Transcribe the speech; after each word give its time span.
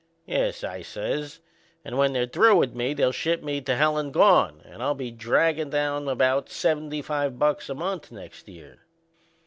"Yes," 0.25 0.63
I 0.63 0.81
says; 0.81 1.41
"and 1.85 1.95
when 1.95 2.11
they're 2.11 2.25
through 2.25 2.55
with 2.55 2.73
me 2.73 2.95
they'll 2.95 3.11
ship 3.11 3.43
me 3.43 3.61
to 3.61 3.75
Hellangone, 3.75 4.61
and 4.65 4.81
I'll 4.81 4.95
be 4.95 5.11
draggin' 5.11 5.69
down 5.69 6.09
about 6.09 6.49
seventy 6.49 7.03
five 7.03 7.37
bucks 7.37 7.69
a 7.69 7.75
month 7.75 8.11
next 8.11 8.47
year." 8.47 8.79